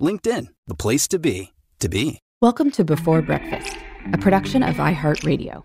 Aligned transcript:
LinkedIn, 0.00 0.46
the 0.66 0.74
place 0.74 1.06
to 1.08 1.18
be, 1.18 1.52
to 1.78 1.88
be. 1.88 2.20
Welcome 2.40 2.70
to 2.72 2.84
Before 2.84 3.20
Breakfast, 3.20 3.76
a 4.14 4.18
production 4.18 4.62
of 4.62 4.76
iHeartRadio. 4.76 5.62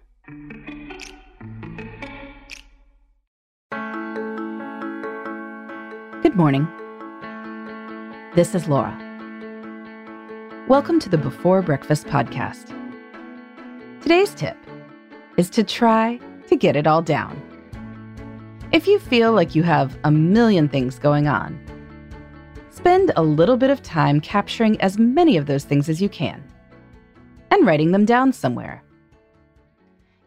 Good 6.22 6.36
morning. 6.36 6.68
This 8.36 8.54
is 8.54 8.68
Laura. 8.68 8.94
Welcome 10.68 11.00
to 11.00 11.08
the 11.08 11.18
Before 11.18 11.62
Breakfast 11.62 12.08
podcast. 12.08 12.74
Today's 14.02 14.34
tip 14.34 14.58
is 15.38 15.50
to 15.52 15.64
try 15.64 16.20
to 16.50 16.58
get 16.58 16.76
it 16.76 16.88
all 16.88 17.02
down. 17.02 17.42
If 18.74 18.86
you 18.86 19.00
feel 19.00 19.32
like 19.32 19.56
you 19.56 19.64
have 19.64 19.98
a 20.04 20.12
million 20.12 20.68
things 20.68 21.00
going 21.00 21.30
on, 21.30 21.58
spend 22.76 23.14
a 23.16 23.24
little 23.24 23.56
bit 23.56 23.70
of 23.70 23.82
time 23.82 24.20
capturing 24.20 24.80
as 24.82 24.98
many 24.98 25.38
of 25.38 25.46
those 25.46 25.64
things 25.64 25.88
as 25.88 26.02
you 26.02 26.10
can 26.10 26.44
and 27.50 27.66
writing 27.66 27.92
them 27.92 28.04
down 28.04 28.34
somewhere. 28.34 28.84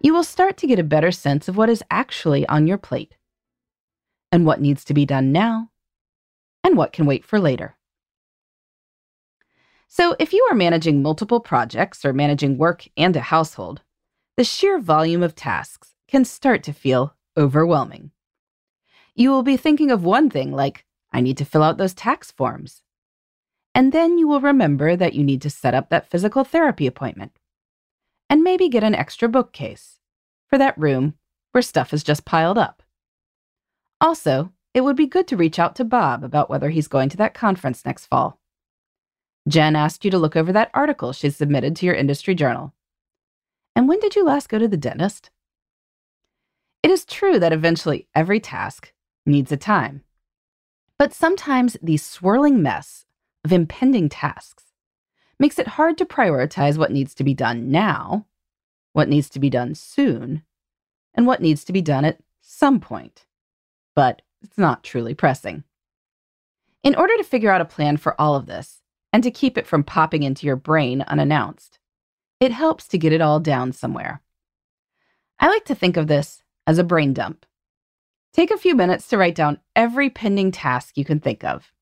You 0.01 0.15
will 0.15 0.25
start 0.25 0.57
to 0.59 0.67
get 0.67 0.79
a 0.79 0.85
better 0.85 1.13
sense 1.13 1.47
of 1.47 1.59
what 1.59 1.69
is 1.69 1.85
actually 1.91 2.47
on 2.49 2.67
your 2.67 2.79
plate 2.79 3.17
and 4.33 4.47
what 4.47 4.63
needs 4.63 4.83
to 4.85 4.95
be 4.95 5.05
done 5.05 5.31
now 5.31 5.71
and 6.65 6.75
what 6.75 6.93
can 6.93 7.05
wait 7.05 7.23
for 7.23 7.39
later. 7.39 7.77
So, 9.87 10.17
if 10.19 10.33
you 10.33 10.47
are 10.51 10.55
managing 10.55 11.03
multiple 11.03 11.41
projects 11.41 12.05
or 12.05 12.13
managing 12.13 12.57
work 12.57 12.87
and 12.97 13.15
a 13.17 13.21
household, 13.21 13.83
the 14.37 14.45
sheer 14.45 14.79
volume 14.79 15.23
of 15.23 15.35
tasks 15.35 15.95
can 16.07 16.25
start 16.25 16.63
to 16.63 16.73
feel 16.73 17.15
overwhelming. 17.37 18.11
You 19.15 19.31
will 19.31 19.43
be 19.43 19.57
thinking 19.57 19.91
of 19.91 20.05
one 20.05 20.31
thing 20.31 20.53
like, 20.53 20.85
I 21.13 21.21
need 21.21 21.37
to 21.39 21.45
fill 21.45 21.63
out 21.63 21.79
those 21.79 21.95
tax 21.95 22.31
forms. 22.31 22.83
And 23.75 23.93
then 23.93 24.19
you 24.19 24.27
will 24.27 24.41
remember 24.41 24.97
that 24.97 25.15
you 25.15 25.23
need 25.23 25.43
to 25.43 25.51
set 25.51 25.75
up 25.75 25.91
that 25.91 26.11
physical 26.11 26.45
therapy 26.45 26.87
appointment. 26.87 27.39
And 28.29 28.43
maybe 28.43 28.69
get 28.69 28.85
an 28.85 28.95
extra 28.95 29.29
bookcase 29.29 29.99
for 30.49 30.59
that 30.59 30.77
room 30.79 31.15
where 31.53 31.63
stuff 31.63 31.93
is 31.93 32.03
just 32.03 32.25
piled 32.25 32.59
up. 32.59 32.83
Also, 34.01 34.53
it 34.75 34.83
would 34.83 34.97
be 34.97 35.07
good 35.07 35.27
to 35.29 35.37
reach 35.37 35.59
out 35.59 35.75
to 35.77 35.85
Bob 35.85 36.23
about 36.23 36.51
whether 36.51 36.71
he's 36.71 36.89
going 36.89 37.09
to 37.09 37.17
that 37.17 37.35
conference 37.35 37.85
next 37.85 38.07
fall. 38.07 38.39
Jen 39.49 39.77
asked 39.77 40.05
you 40.05 40.11
to 40.11 40.19
look 40.19 40.37
over 40.37 40.53
that 40.53 40.71
article 40.75 41.13
she 41.13 41.31
submitted 41.31 41.75
to 41.77 41.87
your 41.87 41.95
industry 41.95 42.35
journal. 42.35 42.75
And 43.75 43.89
when 43.89 43.99
did 44.01 44.15
you 44.15 44.25
last 44.25 44.49
go 44.49 44.59
to 44.59 44.69
the 44.69 44.77
dentist? 44.77 45.31
It 46.83 46.91
is 46.91 47.05
true 47.05 47.39
that 47.39 47.53
eventually 47.53 48.09
every 48.15 48.41
task 48.41 48.93
needs 49.25 49.51
a 49.51 49.57
time. 49.57 50.03
But 50.99 51.15
sometimes 51.15 51.77
the 51.81 51.97
swirling 51.97 52.61
mess 52.61 53.07
of 53.45 53.53
impending 53.53 54.09
tasks 54.09 54.65
makes 55.39 55.59
it 55.59 55.69
hard 55.69 55.97
to 55.99 56.05
prioritize 56.05 56.77
what 56.77 56.91
needs 56.91 57.15
to 57.15 57.25
be 57.25 57.35
done 57.35 57.71
now, 57.71 58.27
what 58.93 59.09
needs 59.09 59.31
to 59.31 59.39
be 59.39 59.49
done 59.49 59.75
soon, 59.77 60.43
and 61.15 61.27
what 61.27 61.41
needs 61.41 61.65
to 61.65 61.73
be 61.73 61.81
done 61.81 62.05
at 62.05 62.19
some 62.41 62.81
point. 62.81 63.27
But 63.95 64.23
it's 64.43 64.59
not 64.59 64.83
truly 64.83 65.15
pressing. 65.15 65.63
In 66.83 66.95
order 66.95 67.17
to 67.17 67.25
figure 67.25 67.51
out 67.51 67.61
a 67.61 67.65
plan 67.65 67.97
for 67.97 68.21
all 68.21 68.35
of 68.35 68.47
this, 68.47 68.81
and 69.13 69.23
to 69.23 69.31
keep 69.31 69.57
it 69.57 69.67
from 69.67 69.85
popping 69.85 70.23
into 70.23 70.47
your 70.47 70.57
brain 70.57 71.03
unannounced, 71.03 71.79
it 72.41 72.53
helps 72.53 72.87
to 72.89 72.99
get 72.99 73.13
it 73.13 73.21
all 73.21 73.41
down 73.41 73.73
somewhere. 73.73 74.21
I 75.41 75.49
like 75.49 75.65
to 75.67 75.75
think 75.75 75.97
of 75.97 76.09
this 76.09 76.43
as 76.67 76.79
a 76.79 76.85
brain 76.85 77.13
dump. 77.13 77.47
Take 78.39 78.53
a 78.53 78.57
few 78.57 78.77
minutes 78.77 79.09
to 79.09 79.19
write 79.19 79.35
down 79.35 79.59
every 79.75 80.11
pending 80.11 80.53
task 80.53 80.97
you 80.97 81.05
can 81.05 81.19
think 81.19 81.43
of. 81.43 81.73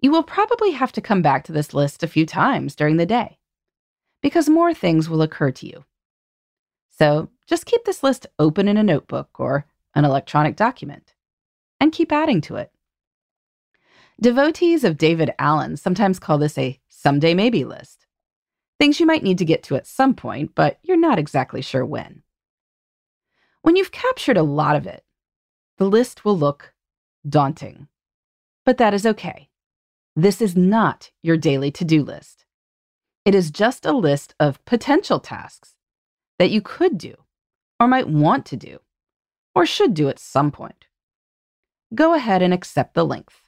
You 0.00 0.10
will 0.10 0.22
probably 0.22 0.72
have 0.72 0.92
to 0.92 1.00
come 1.00 1.22
back 1.22 1.44
to 1.44 1.52
this 1.52 1.72
list 1.72 2.02
a 2.02 2.06
few 2.06 2.26
times 2.26 2.74
during 2.74 2.98
the 2.98 3.06
day 3.06 3.38
because 4.20 4.50
more 4.50 4.74
things 4.74 5.08
will 5.08 5.22
occur 5.22 5.50
to 5.52 5.66
you. 5.66 5.86
So 6.90 7.30
just 7.46 7.64
keep 7.64 7.86
this 7.86 8.02
list 8.02 8.26
open 8.38 8.68
in 8.68 8.76
a 8.76 8.82
notebook 8.82 9.30
or 9.40 9.64
an 9.94 10.04
electronic 10.04 10.56
document 10.56 11.14
and 11.80 11.90
keep 11.90 12.12
adding 12.12 12.42
to 12.42 12.56
it. 12.56 12.70
Devotees 14.20 14.84
of 14.84 14.98
David 14.98 15.32
Allen 15.38 15.78
sometimes 15.78 16.18
call 16.18 16.36
this 16.36 16.58
a 16.58 16.78
someday 16.90 17.32
maybe 17.32 17.64
list. 17.64 18.04
Things 18.78 19.00
you 19.00 19.06
might 19.06 19.22
need 19.22 19.38
to 19.38 19.46
get 19.46 19.62
to 19.62 19.76
at 19.76 19.86
some 19.86 20.12
point, 20.12 20.54
but 20.54 20.80
you're 20.82 20.98
not 20.98 21.18
exactly 21.18 21.62
sure 21.62 21.86
when. 21.86 22.22
When 23.62 23.74
you've 23.74 23.90
captured 23.90 24.36
a 24.36 24.42
lot 24.42 24.76
of 24.76 24.86
it, 24.86 25.02
the 25.78 25.88
list 25.88 26.24
will 26.24 26.36
look 26.36 26.74
daunting. 27.28 27.88
But 28.64 28.78
that 28.78 28.94
is 28.94 29.06
okay. 29.06 29.48
This 30.14 30.40
is 30.40 30.56
not 30.56 31.10
your 31.22 31.36
daily 31.36 31.70
to 31.72 31.84
do 31.84 32.02
list. 32.02 32.44
It 33.24 33.34
is 33.34 33.50
just 33.50 33.86
a 33.86 33.92
list 33.92 34.34
of 34.38 34.64
potential 34.64 35.20
tasks 35.20 35.74
that 36.38 36.50
you 36.50 36.60
could 36.60 36.98
do, 36.98 37.14
or 37.78 37.88
might 37.88 38.08
want 38.08 38.44
to 38.46 38.56
do, 38.56 38.80
or 39.54 39.64
should 39.64 39.94
do 39.94 40.08
at 40.08 40.18
some 40.18 40.50
point 40.50 40.86
go 41.94 42.14
ahead 42.14 42.42
and 42.42 42.54
accept 42.54 42.94
the 42.94 43.04
length. 43.04 43.42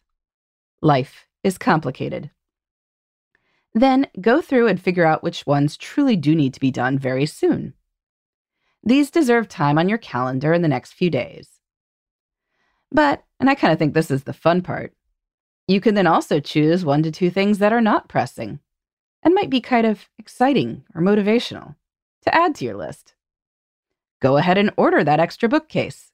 Life 0.82 1.26
is 1.42 1.58
complicated. 1.58 2.30
Then 3.72 4.06
go 4.20 4.40
through 4.40 4.68
and 4.68 4.80
figure 4.80 5.06
out 5.06 5.22
which 5.22 5.46
ones 5.46 5.76
truly 5.76 6.16
do 6.16 6.34
need 6.34 6.54
to 6.54 6.60
be 6.60 6.70
done 6.70 6.98
very 6.98 7.26
soon. 7.26 7.74
These 8.82 9.10
deserve 9.10 9.48
time 9.48 9.78
on 9.78 9.88
your 9.88 9.98
calendar 9.98 10.52
in 10.52 10.62
the 10.62 10.68
next 10.68 10.92
few 10.92 11.10
days. 11.10 11.53
But, 12.94 13.24
and 13.40 13.50
I 13.50 13.56
kind 13.56 13.72
of 13.72 13.78
think 13.78 13.92
this 13.92 14.10
is 14.10 14.22
the 14.22 14.32
fun 14.32 14.62
part, 14.62 14.94
you 15.66 15.80
can 15.80 15.94
then 15.94 16.06
also 16.06 16.38
choose 16.38 16.84
one 16.84 17.02
to 17.02 17.10
two 17.10 17.28
things 17.28 17.58
that 17.58 17.72
are 17.72 17.80
not 17.80 18.08
pressing 18.08 18.60
and 19.22 19.34
might 19.34 19.50
be 19.50 19.60
kind 19.60 19.86
of 19.86 20.08
exciting 20.18 20.84
or 20.94 21.02
motivational 21.02 21.74
to 22.22 22.34
add 22.34 22.54
to 22.54 22.64
your 22.64 22.76
list. 22.76 23.14
Go 24.22 24.36
ahead 24.36 24.56
and 24.56 24.70
order 24.76 25.02
that 25.02 25.20
extra 25.20 25.48
bookcase. 25.48 26.12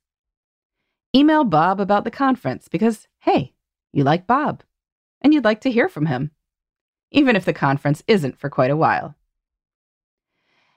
Email 1.15 1.45
Bob 1.45 1.81
about 1.81 2.05
the 2.05 2.11
conference 2.11 2.67
because, 2.69 3.09
hey, 3.21 3.53
you 3.93 4.03
like 4.03 4.27
Bob 4.27 4.63
and 5.21 5.35
you'd 5.35 5.45
like 5.45 5.61
to 5.61 5.71
hear 5.71 5.89
from 5.89 6.07
him, 6.07 6.31
even 7.11 7.37
if 7.37 7.45
the 7.45 7.53
conference 7.53 8.03
isn't 8.07 8.39
for 8.39 8.49
quite 8.49 8.71
a 8.71 8.77
while. 8.77 9.17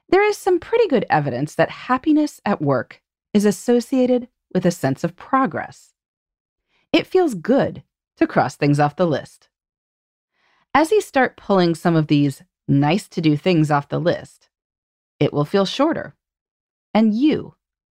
There 0.10 0.28
is 0.28 0.38
some 0.38 0.60
pretty 0.60 0.88
good 0.88 1.06
evidence 1.10 1.56
that 1.56 1.70
happiness 1.70 2.42
at 2.46 2.62
work 2.62 3.02
is 3.34 3.46
associated 3.46 4.28
with 4.54 4.66
a 4.66 4.72
sense 4.72 5.04
of 5.04 5.16
progress. 5.16 5.94
It 6.92 7.08
feels 7.08 7.34
good 7.34 7.84
to 8.18 8.28
cross 8.28 8.56
things 8.56 8.80
off 8.80 8.96
the 8.96 9.08
list. 9.08 9.50
As 10.74 10.92
you 10.92 11.02
start 11.02 11.38
pulling 11.38 11.76
some 11.76 11.96
of 11.96 12.08
these 12.08 12.44
nice 12.68 13.08
to 13.10 13.22
do 13.22 13.36
things 13.36 13.72
off 13.72 13.90
the 13.90 14.00
list, 14.00 14.50
it 15.20 15.34
will 15.34 15.46
feel 15.46 15.66
shorter, 15.66 16.16
and 16.94 17.14
you 17.14 17.56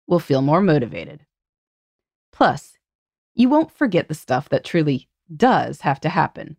will 0.08 0.20
feel 0.20 0.42
more 0.42 0.62
motivated. 0.62 1.26
Plus, 2.32 2.78
you 3.34 3.50
won't 3.50 3.72
forget 3.72 4.08
the 4.08 4.14
stuff 4.14 4.50
that 4.50 4.64
truly 4.64 5.10
does 5.36 5.82
have 5.82 6.00
to 6.02 6.10
happen. 6.10 6.58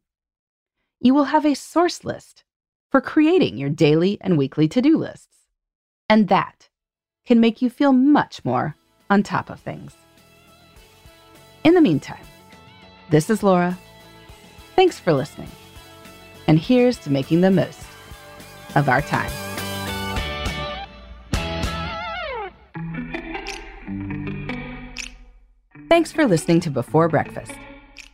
You 1.01 1.15
will 1.15 1.25
have 1.25 1.47
a 1.47 1.55
source 1.55 2.05
list 2.05 2.45
for 2.91 3.01
creating 3.01 3.57
your 3.57 3.71
daily 3.71 4.19
and 4.21 4.39
weekly 4.39 4.69
to 4.69 4.83
do 4.83 4.97
lists. 4.97 5.37
And 6.09 6.29
that 6.29 6.69
can 7.25 7.41
make 7.41 7.61
you 7.61 7.69
feel 7.69 7.93
much 7.93 8.45
more 8.45 8.77
on 9.11 9.23
top 9.23 9.51
of 9.51 9.61
things. 9.61 9.95
In 11.65 11.75
the 11.75 11.81
meantime, 11.81 12.25
this 13.11 13.31
is 13.31 13.43
Laura. 13.43 13.79
Thanks 14.75 14.99
for 14.99 15.13
listening. 15.13 15.51
And 16.47 16.59
here's 16.59 16.99
to 16.99 17.11
making 17.11 17.41
the 17.41 17.51
most 17.51 17.83
of 18.75 18.89
our 18.89 19.03
time. 19.03 19.31
Thanks 25.89 26.13
for 26.13 26.27
listening 26.27 26.61
to 26.61 26.71
Before 26.71 27.09
Breakfast. 27.09 27.53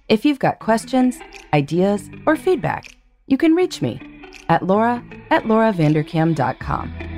If 0.08 0.24
you've 0.24 0.38
got 0.38 0.60
questions, 0.60 1.18
ideas, 1.52 2.10
or 2.26 2.36
feedback, 2.36 2.96
you 3.26 3.36
can 3.36 3.54
reach 3.54 3.82
me 3.82 4.00
at 4.48 4.64
laura 4.64 5.02
at 5.30 5.44
lauravanderkam.com. 5.44 7.11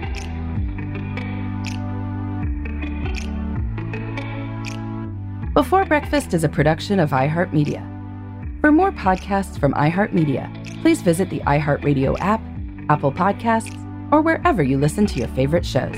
Before 5.54 5.84
Breakfast 5.84 6.34
is 6.34 6.42
a 6.42 6.48
production 6.48 6.98
of 6.98 7.10
iHeartMedia. 7.10 7.80
For 8.60 8.72
more 8.72 8.90
podcasts 8.90 9.56
from 9.56 9.72
iHeartMedia, 9.74 10.82
please 10.82 11.00
visit 11.00 11.30
the 11.30 11.38
iHeartRadio 11.46 12.18
app, 12.18 12.40
Apple 12.88 13.12
Podcasts, 13.12 13.72
or 14.10 14.20
wherever 14.20 14.64
you 14.64 14.78
listen 14.78 15.06
to 15.06 15.16
your 15.16 15.28
favorite 15.28 15.64
shows. 15.64 15.94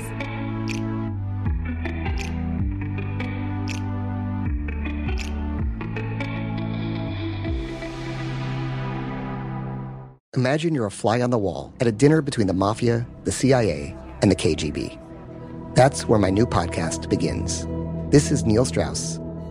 Imagine 10.35 10.75
you're 10.75 10.85
a 10.85 10.91
fly 10.91 11.19
on 11.19 11.31
the 11.31 11.39
wall 11.39 11.73
at 11.79 11.87
a 11.87 11.91
dinner 11.91 12.21
between 12.21 12.45
the 12.45 12.53
mafia, 12.53 13.07
the 13.23 13.31
CIA, 13.31 13.97
and 14.21 14.29
the 14.29 14.35
KGB. 14.35 15.73
That's 15.73 16.07
where 16.07 16.19
my 16.19 16.29
new 16.29 16.45
podcast 16.45 17.09
begins. 17.09 17.65
This 18.11 18.31
is 18.31 18.45
Neil 18.45 18.63
Strauss, 18.63 19.19